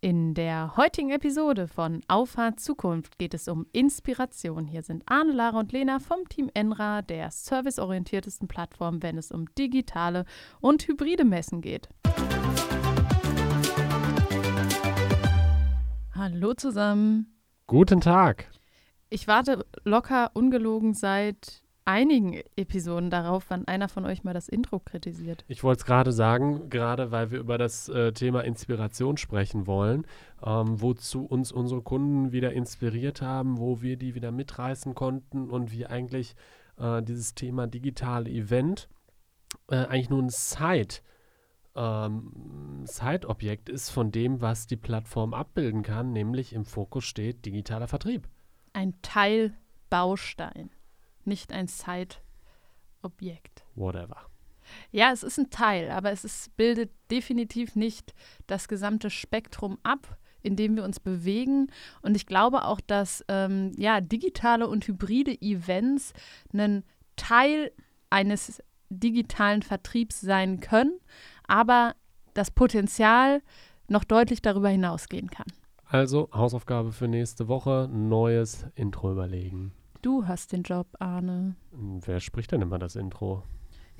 [0.00, 4.64] In der heutigen Episode von Auffahrt Zukunft geht es um Inspiration.
[4.64, 9.52] Hier sind Arne, Lara und Lena vom Team Enra, der serviceorientiertesten Plattform, wenn es um
[9.56, 10.24] digitale
[10.60, 11.88] und hybride Messen geht.
[16.14, 17.36] Hallo zusammen.
[17.66, 18.52] Guten Tag.
[19.10, 24.78] Ich warte locker ungelogen seit einigen Episoden darauf, wann einer von euch mal das Intro
[24.78, 25.44] kritisiert.
[25.48, 30.06] Ich wollte es gerade sagen, gerade weil wir über das äh, Thema Inspiration sprechen wollen,
[30.44, 35.72] ähm, wozu uns unsere Kunden wieder inspiriert haben, wo wir die wieder mitreißen konnten und
[35.72, 36.36] wie eigentlich
[36.76, 38.90] äh, dieses Thema digitale Event
[39.70, 40.96] äh, eigentlich nur ein Side,
[41.74, 47.88] ähm, Side-Objekt ist von dem, was die Plattform abbilden kann, nämlich im Fokus steht digitaler
[47.88, 48.28] Vertrieb.
[48.74, 50.68] Ein Teilbaustein
[51.28, 53.64] nicht ein Side-Objekt.
[53.74, 54.16] Whatever.
[54.90, 58.14] Ja, es ist ein Teil, aber es ist, bildet definitiv nicht
[58.46, 61.68] das gesamte Spektrum ab, in dem wir uns bewegen.
[62.02, 66.12] Und ich glaube auch, dass ähm, ja, digitale und hybride Events
[66.52, 66.84] ein
[67.16, 67.72] Teil
[68.10, 70.98] eines digitalen Vertriebs sein können,
[71.46, 71.94] aber
[72.34, 73.42] das Potenzial
[73.88, 75.46] noch deutlich darüber hinausgehen kann.
[75.86, 79.72] Also Hausaufgabe für nächste Woche, neues Intro überlegen.
[80.02, 81.56] Du hast den Job, Arne.
[81.72, 83.42] Wer spricht denn immer das Intro?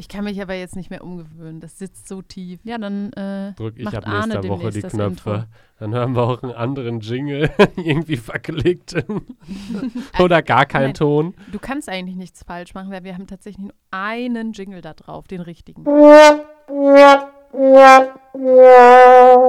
[0.01, 1.59] Ich kann mich aber jetzt nicht mehr umgewöhnen.
[1.59, 2.61] Das sitzt so tief.
[2.63, 5.49] Ja, dann äh, drück ich ab nächster Arne Woche die Knöpfe.
[5.81, 8.95] Dann hören wir auch einen anderen Jingle, irgendwie verklickt.
[10.21, 11.35] Oder gar keinen Ton.
[11.51, 15.27] Du kannst eigentlich nichts falsch machen, weil wir haben tatsächlich nur einen Jingle da drauf,
[15.27, 15.85] den richtigen.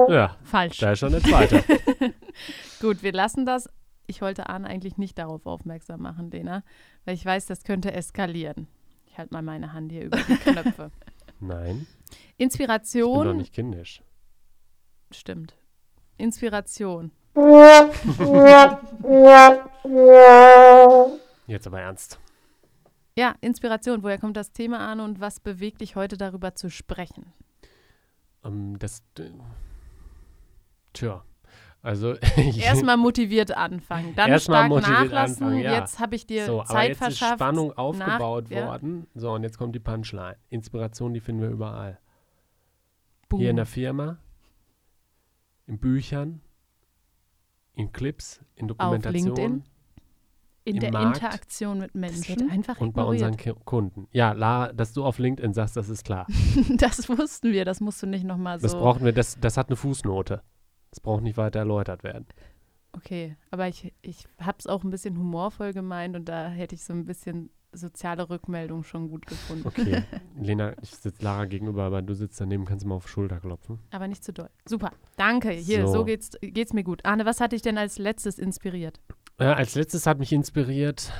[0.08, 0.78] Ja, falsch.
[0.78, 1.62] Da ist schon der zweite.
[2.80, 3.68] Gut, wir lassen das
[4.10, 6.62] ich wollte Arne eigentlich nicht darauf aufmerksam machen, Lena,
[7.04, 8.66] weil ich weiß, das könnte eskalieren.
[9.06, 10.90] Ich halte mal meine Hand hier über die Knöpfe.
[11.38, 11.86] Nein.
[12.36, 13.12] Inspiration.
[13.12, 14.02] Ich bin doch nicht kindisch.
[15.10, 15.56] Stimmt.
[16.18, 17.12] Inspiration.
[21.46, 22.20] Jetzt aber ernst.
[23.16, 24.02] Ja, Inspiration.
[24.02, 27.32] Woher kommt das Thema an und was bewegt dich heute darüber zu sprechen?
[28.42, 29.02] Um, ähm, das.
[30.92, 31.24] Tja,
[31.82, 35.44] also erstmal motiviert anfangen, dann stark nachlassen.
[35.44, 35.78] Anfangen, ja.
[35.78, 37.32] Jetzt habe ich dir so, Zeit aber jetzt verschafft.
[37.32, 39.06] Ist Spannung aufgebaut nach, worden.
[39.14, 39.20] Ja.
[39.20, 40.36] So und jetzt kommt die Punchline.
[40.50, 41.98] Inspiration, die finden wir überall.
[43.28, 43.40] Boom.
[43.40, 44.18] Hier in der Firma,
[45.66, 46.42] in Büchern,
[47.74, 49.64] in Clips, in Dokumentationen.
[50.64, 52.50] in der Markt, Interaktion mit Menschen.
[52.50, 54.06] einfach und bei unseren Kunden.
[54.12, 56.26] Ja, La, dass du auf LinkedIn sagst, das ist klar.
[56.76, 58.64] das wussten wir, das musst du nicht nochmal so.
[58.64, 60.42] Das brauchen wir, das, das hat eine Fußnote.
[60.90, 62.26] Das braucht nicht weiter erläutert werden.
[62.92, 66.84] Okay, aber ich, ich habe es auch ein bisschen humorvoll gemeint und da hätte ich
[66.84, 69.66] so ein bisschen soziale Rückmeldung schon gut gefunden.
[69.66, 70.02] Okay,
[70.40, 73.38] Lena, ich sitze Lara gegenüber, aber du sitzt daneben, kannst du mal auf die Schulter
[73.38, 73.78] klopfen.
[73.92, 74.50] Aber nicht zu doll.
[74.66, 75.50] Super, danke.
[75.50, 77.04] Hier, so, so geht's, geht's mir gut.
[77.04, 79.00] Arne, was hat dich denn als letztes inspiriert?
[79.38, 81.12] Ja, als letztes hat mich inspiriert,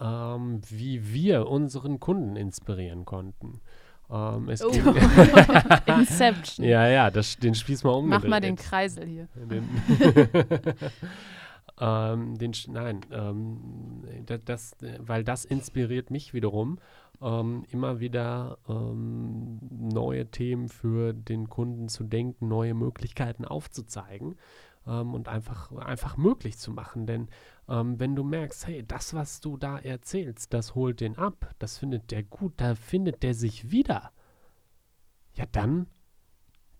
[0.00, 3.60] ähm, wie wir unseren Kunden inspirieren konnten.
[4.10, 4.70] Ähm, es oh.
[5.86, 6.66] Inception.
[6.66, 8.08] ja, ja, das, den Spieß mal um.
[8.08, 9.28] Mach mal den Kreisel hier.
[9.34, 9.68] Den,
[11.80, 13.96] ähm, den nein, ähm,
[14.44, 16.78] das, weil das inspiriert mich wiederum,
[17.22, 24.36] ähm, immer wieder ähm, neue Themen für den Kunden zu denken, neue Möglichkeiten aufzuzeigen
[24.86, 27.06] ähm, und einfach, einfach möglich zu machen.
[27.06, 27.28] Denn
[27.68, 31.78] ähm, wenn du merkst, hey, das, was du da erzählst, das holt den ab, das
[31.78, 34.12] findet der gut, da findet der sich wieder,
[35.34, 35.86] ja, dann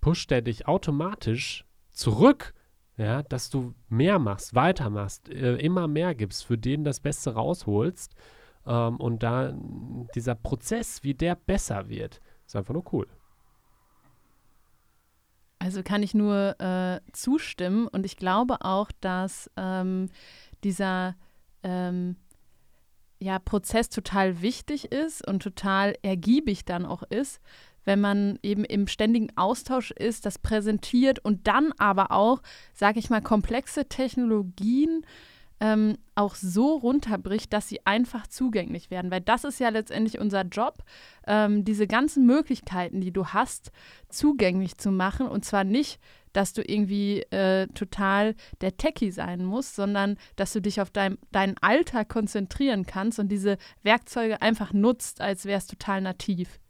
[0.01, 2.55] pusht der dich automatisch zurück,
[2.97, 8.15] ja, dass du mehr machst, weitermachst, äh, immer mehr gibst, für den das Beste rausholst
[8.67, 9.53] ähm, und da
[10.15, 13.09] dieser Prozess, wie der besser wird, ist einfach nur cool.
[15.65, 17.89] Also kann ich nur äh, zustimmen.
[17.89, 20.11] Und ich glaube auch, dass ähm,
[20.63, 21.17] dieser
[21.63, 22.17] ähm,
[23.19, 27.41] ja, Prozess total wichtig ist und total ergiebig dann auch ist,
[27.87, 32.43] wenn man eben im ständigen Austausch ist, das präsentiert und dann aber auch,
[32.75, 35.07] sage ich mal, komplexe Technologien
[35.65, 39.11] ähm, auch so runterbricht, dass sie einfach zugänglich werden.
[39.11, 40.85] Weil das ist ja letztendlich unser Job,
[41.27, 43.73] ähm, diese ganzen Möglichkeiten, die du hast,
[44.11, 45.27] zugänglich zu machen.
[45.27, 46.01] Und zwar nicht,
[46.35, 51.17] dass du irgendwie äh, total der Techie sein musst, sondern dass du dich auf dein,
[51.33, 56.61] deinen Alltag konzentrieren kannst und diese Werkzeuge einfach nutzt, als wäre es total nativ.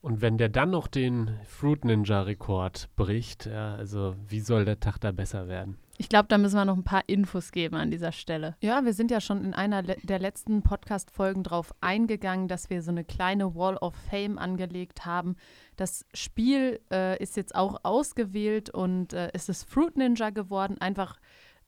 [0.00, 4.80] Und wenn der dann noch den Fruit Ninja Rekord bricht, ja, also wie soll der
[4.80, 5.78] Tag da besser werden?
[5.96, 8.56] Ich glaube, da müssen wir noch ein paar Infos geben an dieser Stelle.
[8.60, 12.90] Ja, wir sind ja schon in einer der letzten Podcast-Folgen darauf eingegangen, dass wir so
[12.90, 15.36] eine kleine Wall of Fame angelegt haben.
[15.76, 21.20] Das Spiel äh, ist jetzt auch ausgewählt und äh, es ist Fruit Ninja geworden, einfach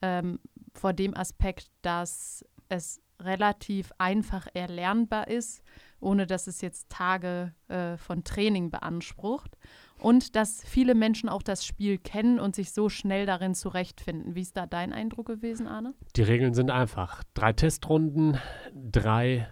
[0.03, 0.41] ähm,
[0.75, 5.63] vor dem Aspekt, dass es relativ einfach erlernbar ist,
[6.01, 9.57] ohne dass es jetzt Tage äh, von Training beansprucht.
[9.99, 14.35] Und dass viele Menschen auch das Spiel kennen und sich so schnell darin zurechtfinden.
[14.35, 15.95] Wie ist da dein Eindruck gewesen, Arne?
[16.17, 17.23] Die Regeln sind einfach.
[17.35, 18.39] Drei Testrunden,
[18.75, 19.49] drei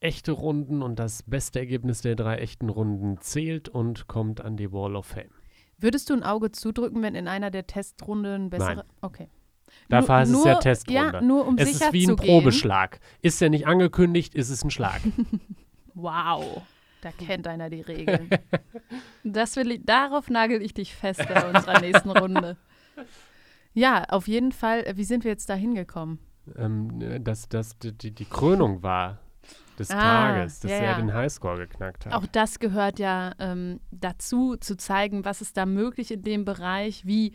[0.00, 4.72] echte Runden und das beste Ergebnis der drei echten Runden zählt und kommt an die
[4.72, 5.30] Wall of Fame.
[5.76, 8.76] Würdest du ein Auge zudrücken, wenn in einer der Testrunden bessere.
[8.76, 8.84] Nein.
[9.00, 9.28] Okay.
[9.88, 11.00] Dafür heißt es ja Testrunde.
[11.00, 12.26] Ja, nur um es sicher ist wie ein gehen.
[12.26, 13.00] Probeschlag.
[13.22, 15.00] Ist ja nicht angekündigt, ist es ein Schlag.
[16.00, 16.62] Wow,
[17.02, 18.28] da kennt einer die Regeln.
[19.24, 22.56] Das will ich, darauf nagel ich dich fest bei unserer nächsten Runde.
[23.74, 24.86] Ja, auf jeden Fall.
[24.86, 26.18] äh, Wie sind wir jetzt da hingekommen?
[26.56, 29.18] ähm, dass das die, die, Krönung war
[29.78, 32.14] des Ah, Tages, dass ja, er den Highscore geknackt hat.
[32.14, 37.04] Auch das gehört ja ähm, dazu, zu zeigen, was ist da möglich in dem Bereich,
[37.04, 37.34] wie,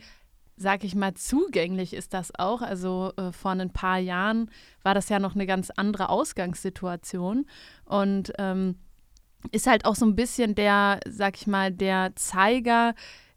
[0.56, 2.60] sag ich mal, zugänglich ist das auch.
[2.62, 4.50] Also äh, vor ein paar Jahren
[4.82, 7.46] war das ja noch eine ganz andere Ausgangssituation
[7.84, 8.76] und ähm,
[9.52, 12.94] ist halt auch so ein bisschen der, sag ich mal, der Zeiger,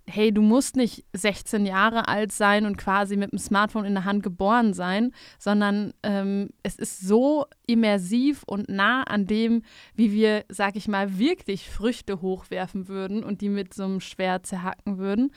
[0.09, 4.05] hey, du musst nicht 16 Jahre alt sein und quasi mit dem Smartphone in der
[4.05, 9.63] Hand geboren sein, sondern ähm, es ist so immersiv und nah an dem,
[9.95, 14.45] wie wir, sag ich mal, wirklich Früchte hochwerfen würden und die mit so einem Schwert
[14.45, 15.31] zerhacken würden.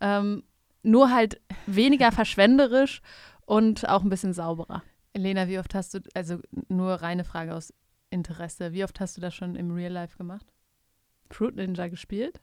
[0.00, 0.44] Ähm,
[0.84, 3.02] nur halt weniger verschwenderisch
[3.44, 4.84] und auch ein bisschen sauberer.
[5.14, 7.74] Elena, wie oft hast du, also nur reine Frage aus
[8.12, 10.46] Interesse, wie oft hast du das schon im Real Life gemacht?
[11.30, 12.40] Fruit Ninja gespielt?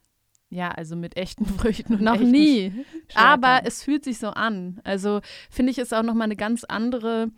[0.50, 2.72] Ja, also mit echten Früchten und Noch nie.
[2.72, 2.84] Schwertern.
[3.16, 4.82] Aber es fühlt sich so an.
[4.84, 7.30] Also finde ich es auch nochmal eine ganz andere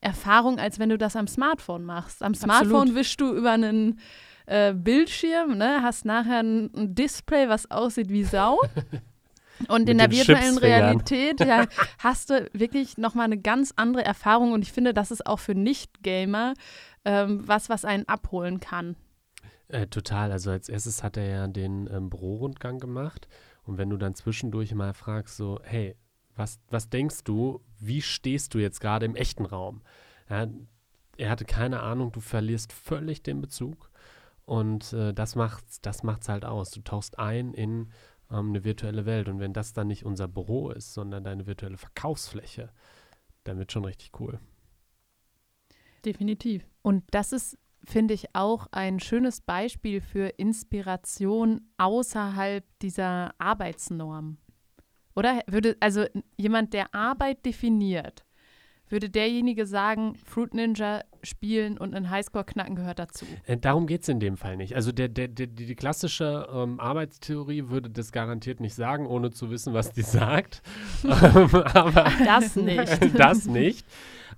[0.00, 2.22] Erfahrung, als wenn du das am Smartphone machst.
[2.22, 2.94] Am Smartphone Absolut.
[2.96, 4.00] wischst du über einen
[4.46, 8.58] äh, Bildschirm, ne, hast nachher ein, ein Display, was aussieht wie Sau.
[9.68, 10.58] Und in der virtuellen.
[10.58, 11.66] Realität ja,
[11.98, 14.52] hast du wirklich nochmal eine ganz andere Erfahrung.
[14.52, 16.54] Und ich finde, das ist auch für Nicht-Gamer
[17.04, 18.96] ähm, was, was einen abholen kann.
[19.68, 20.32] Äh, total.
[20.32, 23.28] Also als erstes hat er ja den ähm, Bürorundgang gemacht.
[23.64, 25.96] Und wenn du dann zwischendurch mal fragst, so, hey,
[26.36, 29.82] was, was denkst du, wie stehst du jetzt gerade im echten Raum?
[30.28, 30.46] Ja,
[31.16, 33.90] er hatte keine Ahnung, du verlierst völlig den Bezug.
[34.44, 36.70] Und äh, das macht's, das macht's halt aus.
[36.70, 37.90] Du tauchst ein in
[38.30, 39.28] ähm, eine virtuelle Welt.
[39.28, 42.70] Und wenn das dann nicht unser Büro ist, sondern deine virtuelle Verkaufsfläche,
[43.44, 44.38] dann wird schon richtig cool.
[46.04, 46.66] Definitiv.
[46.82, 54.38] Und das ist, finde ich, auch ein schönes Beispiel für Inspiration außerhalb dieser Arbeitsnorm.
[55.14, 56.04] Oder würde, also
[56.36, 58.25] jemand, der Arbeit definiert,
[58.88, 63.26] würde derjenige sagen, Fruit Ninja spielen und einen Highscore knacken gehört dazu.
[63.46, 64.76] Äh, darum geht es in dem Fall nicht.
[64.76, 69.50] Also der, der, der, die, klassische ähm, Arbeitstheorie würde das garantiert nicht sagen, ohne zu
[69.50, 70.62] wissen, was die sagt.
[71.04, 73.14] ähm, aber Das nicht.
[73.18, 73.86] das nicht.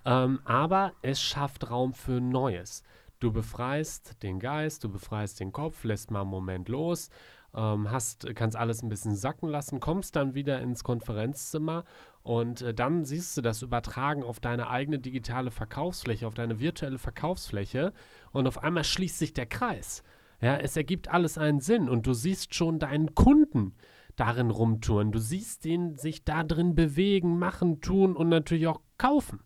[0.05, 2.83] Ähm, aber es schafft Raum für Neues.
[3.21, 7.11] Du befreist den Geist, du befreist den Kopf, lässt mal einen Moment los,
[7.59, 11.85] ähm, hast, kannst alles ein bisschen sacken lassen, kommst dann wieder ins Konferenzzimmer
[12.23, 16.99] und äh, dann siehst du das übertragen auf deine eigene digitale Verkaufsfläche, auf deine virtuelle
[16.99, 17.93] Verkaufsfläche
[18.31, 20.05] und auf einmal schließt sich der Kreis.
[20.41, 23.75] Ja, es ergibt alles einen Sinn und du siehst schon deinen Kunden
[24.15, 25.11] darin rumtouren.
[25.11, 29.41] Du siehst ihn sich da drin bewegen, machen, tun und natürlich auch kaufen.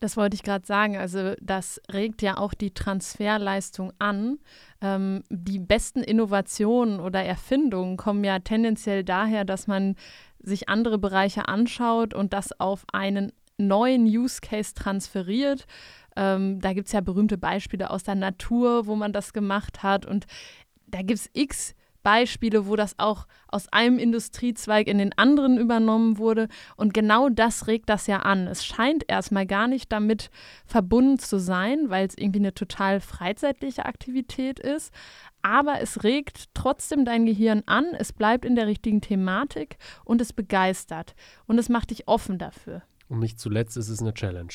[0.00, 0.96] Das wollte ich gerade sagen.
[0.96, 4.38] Also das regt ja auch die Transferleistung an.
[4.80, 9.96] Ähm, die besten Innovationen oder Erfindungen kommen ja tendenziell daher, dass man
[10.40, 15.66] sich andere Bereiche anschaut und das auf einen neuen Use Case transferiert.
[16.16, 20.06] Ähm, da gibt es ja berühmte Beispiele aus der Natur, wo man das gemacht hat.
[20.06, 20.26] Und
[20.86, 21.74] da gibt es x
[22.08, 26.48] Beispiele, wo das auch aus einem Industriezweig in den anderen übernommen wurde.
[26.74, 28.46] Und genau das regt das ja an.
[28.46, 30.30] Es scheint erstmal gar nicht damit
[30.64, 34.90] verbunden zu sein, weil es irgendwie eine total freizeitliche Aktivität ist.
[35.42, 40.32] Aber es regt trotzdem dein Gehirn an, es bleibt in der richtigen Thematik und es
[40.32, 41.14] begeistert.
[41.44, 42.80] Und es macht dich offen dafür.
[43.10, 44.54] Und nicht zuletzt ist es eine Challenge.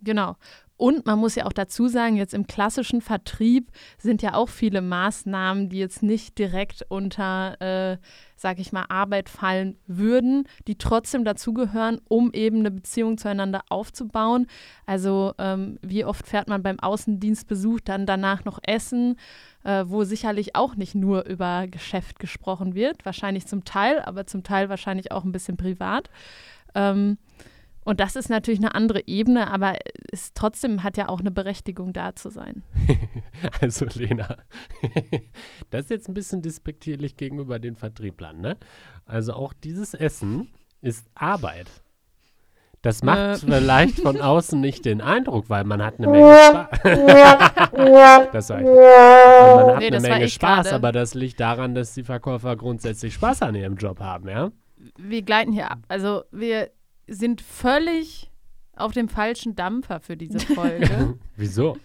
[0.00, 0.34] Genau.
[0.76, 4.82] Und man muss ja auch dazu sagen, jetzt im klassischen Vertrieb sind ja auch viele
[4.82, 7.96] Maßnahmen, die jetzt nicht direkt unter, äh,
[8.36, 14.46] sag ich mal, Arbeit fallen würden, die trotzdem dazugehören, um eben eine Beziehung zueinander aufzubauen.
[14.84, 19.16] Also ähm, wie oft fährt man beim Außendienstbesuch dann danach noch essen,
[19.64, 24.42] äh, wo sicherlich auch nicht nur über Geschäft gesprochen wird, wahrscheinlich zum Teil, aber zum
[24.42, 26.10] Teil wahrscheinlich auch ein bisschen privat.
[26.74, 27.16] Ähm,
[27.86, 29.74] und das ist natürlich eine andere Ebene, aber
[30.10, 32.64] es trotzdem hat ja auch eine Berechtigung, da zu sein.
[33.60, 34.38] also Lena,
[35.70, 38.56] das ist jetzt ein bisschen despektierlich gegenüber den Vertrieblern, ne?
[39.04, 40.48] Also auch dieses Essen
[40.80, 41.68] ist Arbeit.
[42.82, 43.36] Das macht äh.
[43.36, 46.68] vielleicht von außen nicht den Eindruck, weil man hat eine Menge Spaß.
[48.32, 48.66] das war ich.
[48.66, 50.74] Man hat nee, eine Menge Spaß, grade.
[50.74, 54.50] aber das liegt daran, dass die Verkäufer grundsätzlich Spaß an ihrem Job haben, ja?
[54.98, 55.78] Wir gleiten hier ab.
[55.86, 56.70] Also wir
[57.06, 58.30] sind völlig
[58.74, 61.18] auf dem falschen Dampfer für diese Folge.
[61.36, 61.76] Wieso?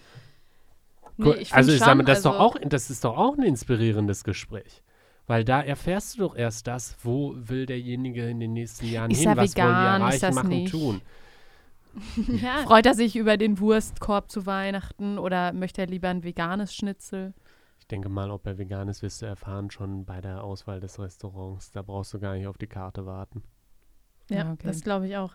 [1.16, 3.44] Nee, ich also ich sage mal, das, also, doch auch, das ist doch auch ein
[3.44, 4.82] inspirierendes Gespräch.
[5.26, 9.20] Weil da erfährst du doch erst das, wo will derjenige in den nächsten Jahren ist
[9.20, 10.70] hin, was vegan, wollen die erreichen, machen, nicht?
[10.72, 11.00] tun.
[12.42, 12.58] ja.
[12.64, 17.34] Freut er sich über den Wurstkorb zu Weihnachten oder möchte er lieber ein veganes Schnitzel?
[17.78, 20.98] Ich denke mal, ob er vegan ist, wirst du erfahren schon bei der Auswahl des
[20.98, 21.70] Restaurants.
[21.70, 23.42] Da brauchst du gar nicht auf die Karte warten.
[24.30, 24.66] Ja, okay.
[24.66, 25.34] das glaube ich auch.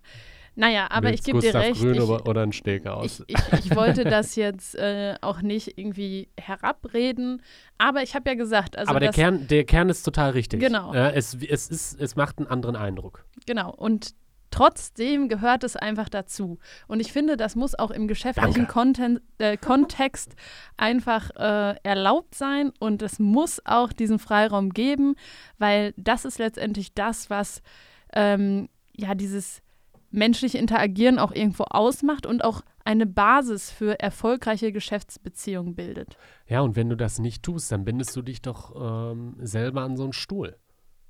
[0.57, 1.79] Naja, aber ich gebe dir recht.
[1.79, 3.23] Grün ich, oder ein Steakhouse.
[3.27, 7.43] Ich, ich, ich, wollte das jetzt äh, auch nicht irgendwie herabreden,
[7.77, 10.59] aber ich habe ja gesagt, also aber der Kern, der Kern ist total richtig.
[10.59, 10.95] Genau.
[10.95, 13.23] Ja, es, es, ist, es macht einen anderen Eindruck.
[13.45, 13.71] Genau.
[13.71, 14.15] Und
[14.49, 16.57] trotzdem gehört es einfach dazu.
[16.87, 20.33] Und ich finde, das muss auch im geschäftlichen Content, äh, Kontext
[20.75, 25.15] einfach äh, erlaubt sein und es muss auch diesen Freiraum geben,
[25.59, 27.61] weil das ist letztendlich das, was
[28.13, 29.61] ähm, ja dieses
[30.11, 36.17] menschliche Interagieren auch irgendwo ausmacht und auch eine Basis für erfolgreiche Geschäftsbeziehungen bildet.
[36.47, 39.97] Ja, und wenn du das nicht tust, dann bindest du dich doch ähm, selber an
[39.97, 40.57] so einen Stuhl.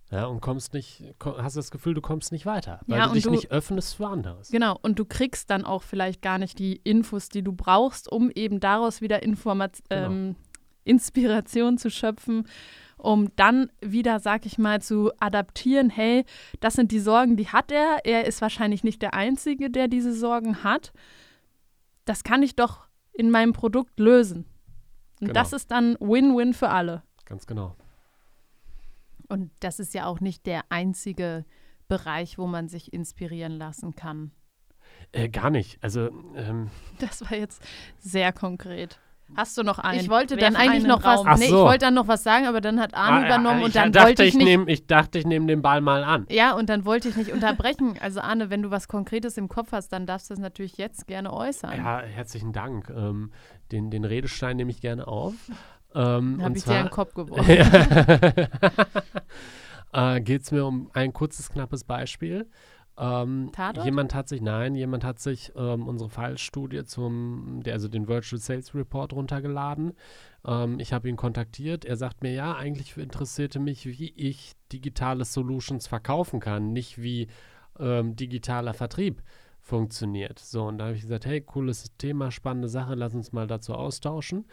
[0.10, 3.26] Ja, und kommst nicht, hast das Gefühl, du kommst nicht weiter, weil ja, du dich
[3.26, 4.50] du, nicht öffnest für anderes.
[4.50, 8.32] Genau, und du kriegst dann auch vielleicht gar nicht die Infos, die du brauchst, um
[8.32, 10.06] eben daraus wieder Informat genau.
[10.06, 10.36] ähm,
[10.86, 12.48] Inspiration zu schöpfen
[12.98, 16.26] um dann wieder, sag ich mal, zu adaptieren, hey,
[16.60, 18.00] das sind die Sorgen, die hat er.
[18.04, 20.92] Er ist wahrscheinlich nicht der Einzige, der diese Sorgen hat.
[22.06, 24.46] Das kann ich doch in meinem Produkt lösen.
[25.20, 25.34] Und genau.
[25.34, 27.04] das ist dann Win-Win für alle.
[27.26, 27.76] Ganz genau.
[29.30, 31.46] Und das ist ja auch nicht der einzige
[31.88, 34.32] Bereich, wo man sich inspirieren lassen kann.
[35.12, 35.78] Äh, gar nicht.
[35.84, 37.62] Also ähm das war jetzt
[38.00, 39.00] sehr konkret.
[39.36, 40.00] Hast du noch einen?
[40.00, 41.40] Ich wollte dann eigentlich noch was.
[41.40, 41.58] Nee, so.
[41.58, 44.08] ich wollte dann noch was sagen, aber dann hat Arne ah, übernommen und dann dachte,
[44.08, 44.46] wollte ich, ich nicht.
[44.46, 46.26] Nehm, ich dachte, ich nehme den Ball mal an.
[46.30, 47.96] Ja, und dann wollte ich nicht unterbrechen.
[48.00, 51.08] Also Arne, wenn du was Konkretes im Kopf hast, dann darfst du es natürlich jetzt
[51.08, 51.78] gerne äußern.
[51.78, 52.90] Ja, herzlichen Dank.
[52.90, 53.32] Ähm,
[53.72, 55.34] den, den Redestein nehme ich gerne auf.
[55.94, 57.50] Ähm, Habe ich zwar, dir in den Kopf geworfen.
[59.94, 62.50] äh, Geht es mir um ein kurzes, knappes Beispiel.
[63.00, 63.52] Ähm,
[63.84, 68.40] jemand hat sich, nein, jemand hat sich ähm, unsere Fallstudie zum, der, also den Virtual
[68.40, 69.94] Sales Report runtergeladen.
[70.46, 71.86] Ähm, ich habe ihn kontaktiert.
[71.86, 77.28] Er sagt mir, ja, eigentlich interessierte mich, wie ich digitale Solutions verkaufen kann, nicht wie
[77.80, 79.22] ähm, digitaler Vertrieb
[79.62, 80.40] funktioniert.
[80.40, 83.76] So, und da habe ich gesagt, hey, cooles Thema, spannende Sache, lass uns mal dazu
[83.76, 84.46] austauschen.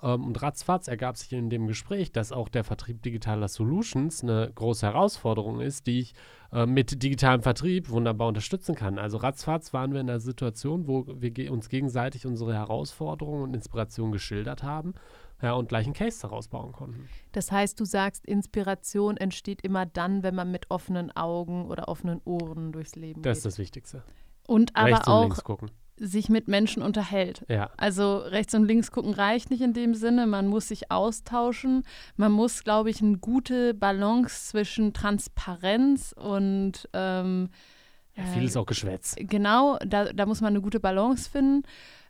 [0.00, 4.50] Ähm, und ratzfatz ergab sich in dem Gespräch, dass auch der Vertrieb digitaler Solutions eine
[4.54, 6.14] große Herausforderung ist, die ich
[6.52, 8.98] äh, mit digitalem Vertrieb wunderbar unterstützen kann.
[8.98, 13.54] Also ratzfatz waren wir in einer Situation, wo wir ge uns gegenseitig unsere Herausforderungen und
[13.54, 14.94] Inspirationen geschildert haben.
[15.40, 17.08] Ja, und gleich einen Case daraus bauen konnten.
[17.32, 22.20] Das heißt, du sagst, Inspiration entsteht immer dann, wenn man mit offenen Augen oder offenen
[22.24, 23.30] Ohren durchs Leben das geht.
[23.30, 24.04] Das ist das Wichtigste.
[24.46, 25.42] Und aber Rechts auch
[26.02, 27.44] sich mit Menschen unterhält.
[27.48, 27.70] Ja.
[27.76, 30.26] Also rechts und links gucken reicht nicht in dem Sinne.
[30.26, 31.84] Man muss sich austauschen.
[32.16, 37.50] Man muss, glaube ich, eine gute Balance zwischen Transparenz und ähm,
[38.16, 39.14] ja, viel ist auch Geschwätz.
[39.16, 41.62] Genau, da, da muss man eine gute Balance finden.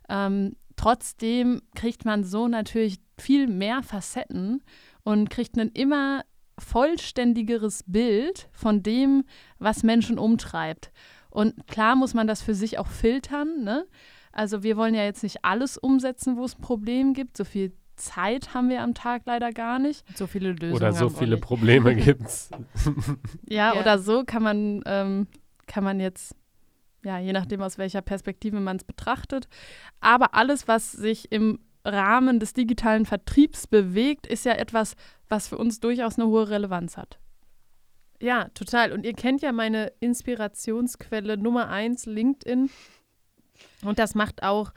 [0.09, 4.63] Ähm, trotzdem kriegt man so natürlich viel mehr Facetten
[5.03, 6.23] und kriegt ein immer
[6.59, 9.23] vollständigeres Bild von dem,
[9.59, 10.91] was Menschen umtreibt.
[11.33, 13.63] Und klar muss man das für sich auch filtern.
[13.63, 13.87] Ne?
[14.31, 17.37] Also wir wollen ja jetzt nicht alles umsetzen, wo es ein Problem gibt.
[17.37, 20.05] So viel Zeit haben wir am Tag leider gar nicht.
[20.15, 20.75] So viele Lösungen.
[20.75, 22.51] Oder so viele Probleme gibt es.
[23.49, 25.27] ja, ja, oder so kann man, ähm,
[25.65, 26.35] kann man jetzt,
[27.03, 29.47] ja, je nachdem aus welcher Perspektive man es betrachtet.
[30.01, 34.95] Aber alles, was sich im Rahmen des digitalen Vertriebs bewegt, ist ja etwas,
[35.29, 37.17] was für uns durchaus eine hohe Relevanz hat.
[38.23, 38.93] Ja, total.
[38.93, 42.69] Und ihr kennt ja meine Inspirationsquelle Nummer eins, LinkedIn.
[43.83, 44.71] Und das macht auch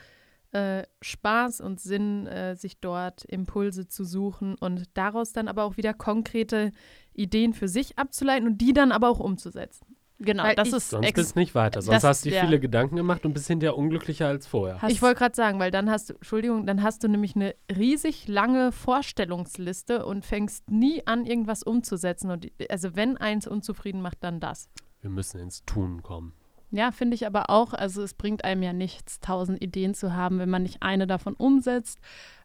[0.50, 5.76] äh, Spaß und Sinn, äh, sich dort Impulse zu suchen und daraus dann aber auch
[5.76, 6.72] wieder konkrete
[7.14, 9.95] Ideen für sich abzuleiten und die dann aber auch umzusetzen.
[10.18, 11.82] Genau, Weil das ich- ist Sonst bist du nicht weiter.
[11.82, 12.44] Sonst das- hast du dir ja.
[12.44, 14.80] viele Gedanken gemacht und bist hinterher unglücklicher als vorher.
[14.80, 17.54] hast- ich wollte gerade sagen, weil dann hast du, Entschuldigung, dann hast du nämlich eine
[17.74, 22.30] riesig lange Vorstellungsliste und fängst nie an, irgendwas umzusetzen.
[22.30, 24.68] Und also wenn eins unzufrieden macht, dann das.
[25.02, 26.32] Wir müssen ins Tun kommen.
[26.70, 27.72] Ja, finde ich aber auch.
[27.74, 31.34] Also es bringt einem ja nichts, tausend Ideen zu haben, wenn man nicht eine davon
[31.34, 31.98] umsetzt.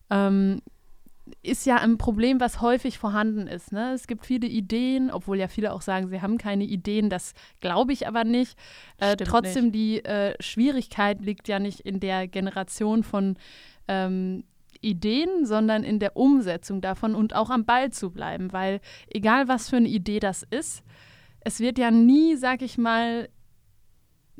[0.10, 0.62] Ähm,
[1.44, 3.72] ist ja ein Problem, was häufig vorhanden ist.
[3.72, 3.94] Ne?
[3.94, 7.10] Es gibt viele Ideen, obwohl ja viele auch sagen, sie haben keine Ideen.
[7.10, 8.58] Das glaube ich aber nicht.
[8.98, 13.38] Äh, trotzdem, die äh, Schwierigkeit liegt ja nicht in der Generation von
[13.88, 14.44] ähm,
[14.82, 18.52] Ideen, sondern in der Umsetzung davon und auch am Ball zu bleiben.
[18.54, 20.84] Weil egal, was für eine Idee das ist,
[21.42, 23.30] es wird ja nie, sag ich mal,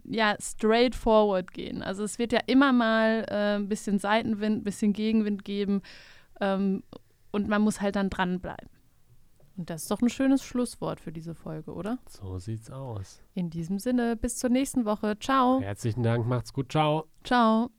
[0.04, 1.84] ja, straight forward gehen.
[1.84, 5.82] Also es wird ja immer mal äh, ein bisschen Seitenwind, ein bisschen Gegenwind geben
[6.42, 6.84] ähm,
[7.32, 8.70] und man muss halt dann dranbleiben.
[9.58, 12.00] Und das ist doch ein schönes Schlusswort für diese Folge, oder?
[12.08, 13.22] So sieht's aus.
[13.34, 15.18] In diesem Sinne, bis zur nächsten Woche.
[15.20, 15.62] Ciao.
[15.62, 17.06] Herzlichen Dank, macht's gut, ciao.
[17.24, 17.70] Ciao.